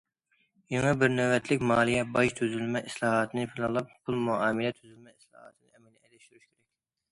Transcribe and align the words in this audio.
يېڭى 0.75 0.93
بىر 1.01 1.11
نۆۋەتلىك 1.17 1.65
مالىيە- 1.71 2.05
باج 2.15 2.33
تۈزۈلمە 2.39 2.81
ئىسلاھاتىنى 2.89 3.45
پىلانلاپ، 3.53 3.93
پۇل 4.09 4.19
مۇئامىلە 4.25 4.75
تۈزۈلمە 4.81 5.15
ئىسلاھاتىنى 5.15 5.73
ئەمەلىيلەشتۈرۈش 5.77 6.51
كېرەك. 6.51 6.61